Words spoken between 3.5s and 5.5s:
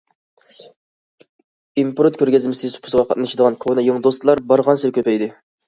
كونا- يېڭى دوستلار بارغانسېرى كۆپەيدى.